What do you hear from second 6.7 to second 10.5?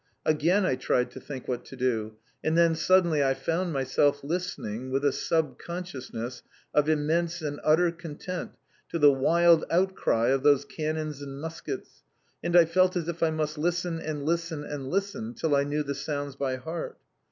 of immense and utter content, to the wild outcry of